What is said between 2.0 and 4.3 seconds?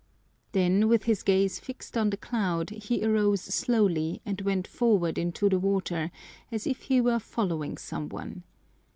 the cloud he arose slowly